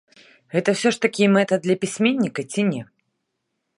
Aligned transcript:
Гэта 0.53 0.73
ўсё 0.77 0.89
ж 0.95 1.01
такі 1.03 1.27
мэта 1.35 1.59
для 1.67 1.75
пісьменніка 1.83 2.41
ці 2.55 2.61
не? 2.71 2.81